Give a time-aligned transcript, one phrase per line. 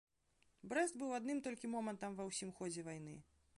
[0.71, 3.15] Брэст быў адным толькі момантам ва ўсім ходзе вайны.